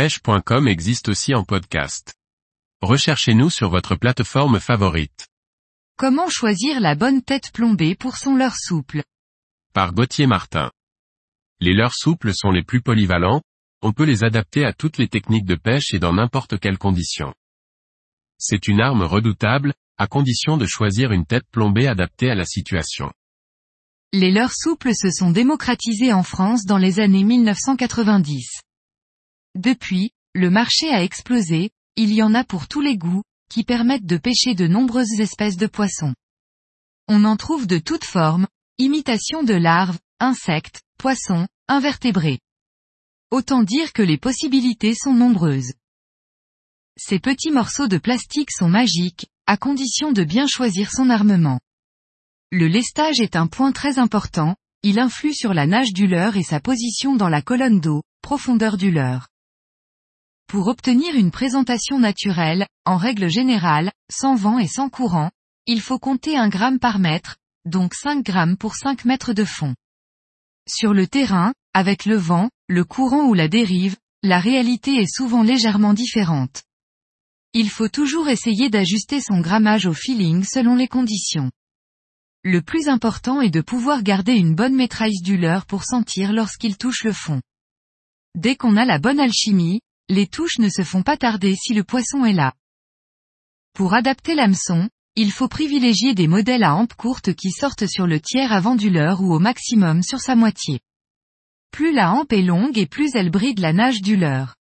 pêche.com 0.00 0.66
existe 0.66 1.10
aussi 1.10 1.34
en 1.34 1.44
podcast. 1.44 2.14
Recherchez-nous 2.80 3.50
sur 3.50 3.68
votre 3.68 3.96
plateforme 3.96 4.58
favorite. 4.58 5.28
Comment 5.98 6.30
choisir 6.30 6.80
la 6.80 6.94
bonne 6.94 7.20
tête 7.20 7.52
plombée 7.52 7.94
pour 7.96 8.16
son 8.16 8.34
leurre 8.34 8.56
souple? 8.56 9.02
Par 9.74 9.92
Gauthier 9.92 10.26
Martin. 10.26 10.70
Les 11.60 11.74
leurres 11.74 11.94
souples 11.94 12.32
sont 12.32 12.50
les 12.50 12.62
plus 12.62 12.80
polyvalents, 12.80 13.42
on 13.82 13.92
peut 13.92 14.06
les 14.06 14.24
adapter 14.24 14.64
à 14.64 14.72
toutes 14.72 14.96
les 14.96 15.06
techniques 15.06 15.44
de 15.44 15.54
pêche 15.54 15.92
et 15.92 15.98
dans 15.98 16.14
n'importe 16.14 16.58
quelle 16.58 16.78
condition. 16.78 17.34
C'est 18.38 18.68
une 18.68 18.80
arme 18.80 19.02
redoutable, 19.02 19.74
à 19.98 20.06
condition 20.06 20.56
de 20.56 20.64
choisir 20.64 21.12
une 21.12 21.26
tête 21.26 21.44
plombée 21.52 21.88
adaptée 21.88 22.30
à 22.30 22.34
la 22.34 22.46
situation. 22.46 23.12
Les 24.14 24.30
leurres 24.30 24.56
souples 24.56 24.94
se 24.94 25.10
sont 25.10 25.30
démocratisés 25.30 26.14
en 26.14 26.22
France 26.22 26.64
dans 26.64 26.78
les 26.78 27.00
années 27.00 27.22
1990. 27.22 28.62
Depuis, 29.60 30.12
le 30.32 30.48
marché 30.48 30.88
a 30.88 31.02
explosé, 31.02 31.68
il 31.94 32.14
y 32.14 32.22
en 32.22 32.32
a 32.32 32.44
pour 32.44 32.66
tous 32.66 32.80
les 32.80 32.96
goûts, 32.96 33.22
qui 33.50 33.62
permettent 33.62 34.06
de 34.06 34.16
pêcher 34.16 34.54
de 34.54 34.66
nombreuses 34.66 35.20
espèces 35.20 35.58
de 35.58 35.66
poissons. 35.66 36.14
On 37.08 37.24
en 37.24 37.36
trouve 37.36 37.66
de 37.66 37.76
toutes 37.76 38.06
formes, 38.06 38.46
imitation 38.78 39.42
de 39.42 39.52
larves, 39.52 39.98
insectes, 40.18 40.80
poissons, 40.96 41.46
invertébrés. 41.68 42.38
Autant 43.30 43.62
dire 43.62 43.92
que 43.92 44.00
les 44.00 44.16
possibilités 44.16 44.94
sont 44.94 45.12
nombreuses. 45.12 45.74
Ces 46.96 47.18
petits 47.18 47.50
morceaux 47.50 47.86
de 47.86 47.98
plastique 47.98 48.52
sont 48.52 48.68
magiques, 48.68 49.26
à 49.46 49.58
condition 49.58 50.12
de 50.12 50.24
bien 50.24 50.46
choisir 50.46 50.90
son 50.90 51.10
armement. 51.10 51.60
Le 52.50 52.66
lestage 52.66 53.20
est 53.20 53.36
un 53.36 53.46
point 53.46 53.72
très 53.72 53.98
important, 53.98 54.56
il 54.82 54.98
influe 54.98 55.34
sur 55.34 55.52
la 55.52 55.66
nage 55.66 55.92
du 55.92 56.06
leurre 56.06 56.38
et 56.38 56.44
sa 56.44 56.60
position 56.60 57.14
dans 57.14 57.28
la 57.28 57.42
colonne 57.42 57.80
d'eau, 57.80 58.02
profondeur 58.22 58.78
du 58.78 58.90
leurre. 58.90 59.29
Pour 60.50 60.66
obtenir 60.66 61.14
une 61.14 61.30
présentation 61.30 62.00
naturelle, 62.00 62.66
en 62.84 62.96
règle 62.96 63.28
générale, 63.30 63.92
sans 64.10 64.34
vent 64.34 64.58
et 64.58 64.66
sans 64.66 64.88
courant, 64.88 65.30
il 65.66 65.80
faut 65.80 66.00
compter 66.00 66.36
1 66.36 66.48
gramme 66.48 66.80
par 66.80 66.98
mètre, 66.98 67.36
donc 67.66 67.94
5 67.94 68.24
grammes 68.24 68.56
pour 68.56 68.74
5 68.74 69.04
mètres 69.04 69.32
de 69.32 69.44
fond. 69.44 69.76
Sur 70.68 70.92
le 70.92 71.06
terrain, 71.06 71.54
avec 71.72 72.04
le 72.04 72.16
vent, 72.16 72.50
le 72.66 72.82
courant 72.82 73.28
ou 73.28 73.34
la 73.34 73.46
dérive, 73.46 73.94
la 74.24 74.40
réalité 74.40 74.96
est 74.96 75.06
souvent 75.06 75.44
légèrement 75.44 75.94
différente. 75.94 76.64
Il 77.54 77.70
faut 77.70 77.88
toujours 77.88 78.28
essayer 78.28 78.70
d'ajuster 78.70 79.20
son 79.20 79.38
grammage 79.38 79.86
au 79.86 79.94
feeling 79.94 80.42
selon 80.42 80.74
les 80.74 80.88
conditions. 80.88 81.52
Le 82.42 82.60
plus 82.60 82.88
important 82.88 83.40
est 83.40 83.50
de 83.50 83.60
pouvoir 83.60 84.02
garder 84.02 84.32
une 84.32 84.56
bonne 84.56 84.74
maîtrise 84.74 85.22
du 85.22 85.36
leurre 85.36 85.66
pour 85.66 85.84
sentir 85.84 86.32
lorsqu'il 86.32 86.76
touche 86.76 87.04
le 87.04 87.12
fond. 87.12 87.40
Dès 88.34 88.56
qu'on 88.56 88.76
a 88.76 88.84
la 88.84 88.98
bonne 88.98 89.20
alchimie, 89.20 89.80
les 90.10 90.26
touches 90.26 90.58
ne 90.58 90.68
se 90.68 90.82
font 90.82 91.02
pas 91.02 91.16
tarder 91.16 91.54
si 91.54 91.72
le 91.72 91.84
poisson 91.84 92.24
est 92.24 92.32
là. 92.32 92.52
Pour 93.74 93.94
adapter 93.94 94.34
l'hameçon, 94.34 94.90
il 95.14 95.30
faut 95.30 95.46
privilégier 95.46 96.14
des 96.14 96.26
modèles 96.26 96.64
à 96.64 96.74
hampe 96.74 96.94
courte 96.94 97.32
qui 97.34 97.52
sortent 97.52 97.86
sur 97.86 98.08
le 98.08 98.20
tiers 98.20 98.52
avant 98.52 98.74
du 98.74 98.90
leurre 98.90 99.22
ou 99.22 99.32
au 99.32 99.38
maximum 99.38 100.02
sur 100.02 100.18
sa 100.18 100.34
moitié. 100.34 100.80
Plus 101.70 101.92
la 101.92 102.12
hampe 102.12 102.32
est 102.32 102.42
longue 102.42 102.76
et 102.76 102.86
plus 102.86 103.14
elle 103.14 103.30
bride 103.30 103.60
la 103.60 103.72
nage 103.72 104.02
du 104.02 104.16
leurre. 104.16 104.56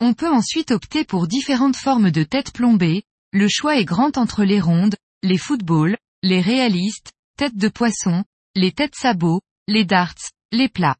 On 0.00 0.14
peut 0.14 0.30
ensuite 0.30 0.70
opter 0.70 1.04
pour 1.04 1.26
différentes 1.26 1.76
formes 1.76 2.12
de 2.12 2.22
têtes 2.22 2.52
plombées, 2.52 3.02
le 3.32 3.48
choix 3.48 3.76
est 3.76 3.84
grand 3.84 4.16
entre 4.16 4.44
les 4.44 4.60
rondes, 4.60 4.94
les 5.24 5.38
footballs, 5.38 5.96
les 6.22 6.40
réalistes, 6.40 7.12
têtes 7.36 7.56
de 7.56 7.68
poisson, 7.68 8.24
les 8.54 8.70
têtes 8.70 8.94
sabots, 8.94 9.40
les 9.66 9.84
darts, 9.84 10.14
les 10.52 10.68
plats. 10.68 10.96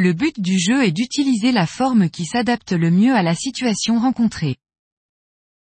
Le 0.00 0.12
but 0.12 0.38
du 0.38 0.60
jeu 0.60 0.84
est 0.84 0.92
d'utiliser 0.92 1.50
la 1.50 1.66
forme 1.66 2.08
qui 2.08 2.24
s'adapte 2.24 2.70
le 2.70 2.88
mieux 2.88 3.16
à 3.16 3.24
la 3.24 3.34
situation 3.34 3.98
rencontrée. 3.98 4.54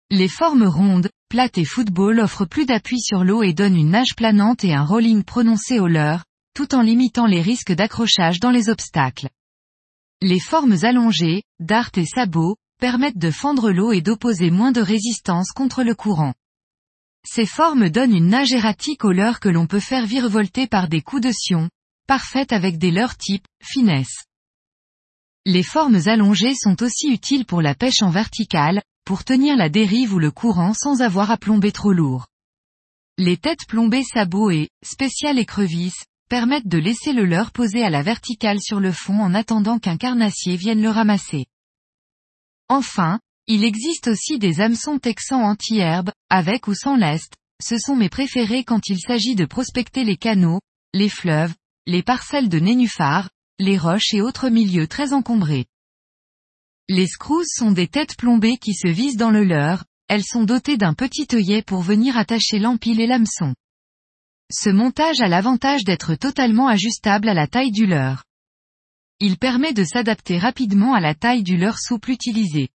Les 0.09 0.28
formes 0.28 0.69
rondes, 0.69 1.11
plates 1.28 1.59
et 1.59 1.64
football 1.64 2.20
offrent 2.20 2.45
plus 2.45 2.64
d'appui 2.64 3.00
sur 3.00 3.25
l'eau 3.25 3.42
et 3.42 3.55
donnent 3.55 3.75
une 3.75 3.91
nage 3.91 4.14
planante 4.14 4.62
et 4.62 4.72
un 4.72 4.84
rolling 4.84 5.25
prononcé 5.25 5.81
au 5.81 5.88
leurre, 5.88 6.22
tout 6.55 6.77
en 6.77 6.82
limitant 6.82 7.27
les 7.27 7.43
risques 7.43 7.72
d'accrochage 7.72 8.38
dans 8.38 8.53
les 8.53 8.69
obstacles. 8.69 9.28
Les 10.22 10.38
formes 10.38 10.76
allongées, 10.82 11.43
dart 11.59 11.91
et 11.97 12.06
sabot, 12.06 12.55
permettent 12.78 13.19
de 13.19 13.32
fendre 13.32 13.72
l'eau 13.72 13.91
et 13.91 14.00
d'opposer 14.00 14.53
moins 14.53 14.71
de 14.71 14.81
résistance 14.81 15.50
contre 15.50 15.82
le 15.82 15.97
courant. 15.97 16.34
Ces 17.26 17.47
formes 17.47 17.88
donnent 17.91 18.15
une 18.15 18.28
nage 18.28 18.53
erratique 18.53 19.05
au 19.05 19.10
leurre 19.10 19.41
que 19.41 19.49
l'on 19.49 19.66
peut 19.66 19.81
faire 19.81 20.06
virevolter 20.06 20.69
par 20.69 20.88
des 20.88 21.03
coups 21.03 21.22
de 21.22 21.32
sion, 21.32 21.69
parfaite 22.10 22.53
avec 22.53 22.76
des 22.76 22.91
leurres 22.91 23.16
type, 23.16 23.47
finesse. 23.62 24.25
Les 25.47 25.62
formes 25.62 26.00
allongées 26.06 26.56
sont 26.56 26.82
aussi 26.82 27.06
utiles 27.06 27.47
pour 27.47 27.62
la 27.62 27.76
pêche 27.76 28.03
en 28.03 28.10
verticale, 28.10 28.82
pour 29.04 29.22
tenir 29.22 29.56
la 29.56 29.69
dérive 29.69 30.12
ou 30.12 30.19
le 30.19 30.32
courant 30.32 30.75
sans 30.75 31.03
avoir 31.03 31.31
à 31.31 31.37
plomber 31.37 31.70
trop 31.70 31.93
lourd. 31.93 32.26
Les 33.16 33.37
têtes 33.37 33.65
plombées 33.69 34.03
sabots 34.03 34.50
et, 34.50 34.70
spéciales 34.84 35.38
écrevisses, 35.38 36.03
permettent 36.28 36.66
de 36.66 36.78
laisser 36.78 37.12
le 37.12 37.25
leurre 37.25 37.53
posé 37.53 37.84
à 37.84 37.91
la 37.91 38.03
verticale 38.03 38.60
sur 38.60 38.81
le 38.81 38.91
fond 38.91 39.20
en 39.20 39.32
attendant 39.32 39.78
qu'un 39.78 39.97
carnassier 39.97 40.56
vienne 40.56 40.82
le 40.82 40.91
ramasser. 40.91 41.47
Enfin, 42.69 43.20
il 43.47 43.62
existe 43.62 44.09
aussi 44.09 44.41
des 44.41 44.60
hameçons 44.60 44.99
texans 44.99 45.44
anti-herbe, 45.44 46.10
avec 46.28 46.66
ou 46.66 46.75
sans 46.75 46.97
lest, 46.97 47.37
ce 47.62 47.78
sont 47.78 47.94
mes 47.94 48.09
préférés 48.09 48.65
quand 48.65 48.88
il 48.88 48.99
s'agit 48.99 49.37
de 49.37 49.44
prospecter 49.44 50.03
les 50.03 50.16
canaux, 50.16 50.59
les 50.93 51.09
fleuves, 51.09 51.54
les 51.91 52.05
parcelles 52.05 52.49
de 52.49 52.61
nénuphars, 52.61 53.31
les 53.59 53.77
roches 53.77 54.15
et 54.15 54.23
autres 54.23 54.49
milieux 54.49 54.87
très 54.87 55.12
encombrés. 55.12 55.67
Les 56.89 57.09
screws 57.09 57.45
sont 57.49 57.73
des 57.73 57.89
têtes 57.89 58.17
plombées 58.17 58.59
qui 58.59 58.75
se 58.75 58.87
visent 58.87 59.17
dans 59.17 59.33
le 59.33 59.43
leurre, 59.43 59.84
elles 60.06 60.23
sont 60.25 60.45
dotées 60.45 60.77
d'un 60.77 60.95
petit 60.95 61.27
œillet 61.33 61.62
pour 61.62 61.81
venir 61.81 62.17
attacher 62.17 62.61
l'empile 62.61 63.00
et 63.00 63.09
l'hameçon. 63.09 63.56
Ce 64.53 64.71
montage 64.71 65.21
a 65.21 65.27
l'avantage 65.27 65.83
d'être 65.83 66.15
totalement 66.15 66.69
ajustable 66.69 67.29
à 67.29 67.34
la 67.34 67.49
taille 67.49 67.73
du 67.73 67.87
leurre. 67.87 68.23
Il 69.19 69.37
permet 69.37 69.73
de 69.73 69.83
s'adapter 69.83 70.39
rapidement 70.39 70.95
à 70.95 71.00
la 71.00 71.17
taille 71.17 71.43
du 71.43 71.56
leurre 71.56 71.81
souple 71.81 72.12
utilisé. 72.12 72.69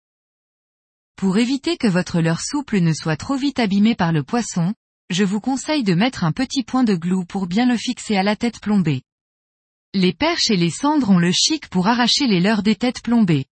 Pour 1.16 1.38
éviter 1.38 1.78
que 1.78 1.88
votre 1.88 2.20
leurre 2.20 2.42
souple 2.42 2.82
ne 2.82 2.92
soit 2.92 3.16
trop 3.16 3.38
vite 3.38 3.60
abîmé 3.60 3.96
par 3.96 4.12
le 4.12 4.24
poisson, 4.24 4.74
je 5.10 5.24
vous 5.24 5.40
conseille 5.40 5.84
de 5.84 5.94
mettre 5.94 6.24
un 6.24 6.32
petit 6.32 6.64
point 6.64 6.84
de 6.84 6.96
glue 6.96 7.26
pour 7.26 7.48
bien 7.48 7.66
le 7.66 7.78
fixer 7.78 8.18
à 8.18 8.24
la 8.24 8.36
tête 8.36 8.60
plombée. 8.60 9.04
Les 9.94 10.14
perches 10.14 10.50
et 10.50 10.58
les 10.58 10.72
cendres 10.72 11.12
ont 11.12 11.20
le 11.20 11.32
chic 11.32 11.68
pour 11.70 11.88
arracher 11.88 12.28
les 12.28 12.42
leurres 12.42 12.64
des 12.64 12.76
têtes 12.76 13.02
plombées. 13.02 13.46